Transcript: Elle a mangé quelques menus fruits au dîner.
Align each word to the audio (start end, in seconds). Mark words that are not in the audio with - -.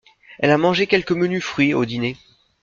Elle 0.39 0.49
a 0.49 0.57
mangé 0.57 0.87
quelques 0.87 1.11
menus 1.11 1.43
fruits 1.43 1.75
au 1.75 1.85
dîner. 1.85 2.17